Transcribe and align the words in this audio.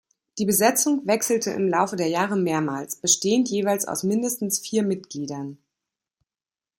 Die 0.39 0.47
Besetzung 0.47 1.05
wechselte 1.05 1.51
im 1.51 1.67
Laufe 1.69 1.95
der 1.95 2.07
Jahre 2.07 2.35
mehrmals, 2.35 2.95
bestehend 2.95 3.49
jeweils 3.49 3.87
aus 3.87 4.01
mindestens 4.01 4.57
vier 4.57 4.81
Mitgliedern. 4.81 5.59